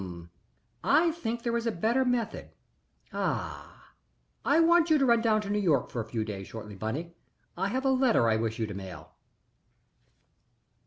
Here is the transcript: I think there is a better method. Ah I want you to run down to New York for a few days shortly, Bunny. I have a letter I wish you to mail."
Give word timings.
I 0.83 1.11
think 1.11 1.43
there 1.43 1.55
is 1.55 1.67
a 1.67 1.71
better 1.71 2.03
method. 2.03 2.49
Ah 3.13 3.93
I 4.43 4.59
want 4.59 4.89
you 4.89 4.97
to 4.97 5.05
run 5.05 5.21
down 5.21 5.41
to 5.41 5.49
New 5.51 5.59
York 5.59 5.91
for 5.91 6.01
a 6.01 6.05
few 6.09 6.25
days 6.25 6.47
shortly, 6.47 6.73
Bunny. 6.73 7.13
I 7.55 7.67
have 7.67 7.85
a 7.85 7.91
letter 7.91 8.27
I 8.27 8.35
wish 8.35 8.57
you 8.57 8.65
to 8.65 8.73
mail." 8.73 9.11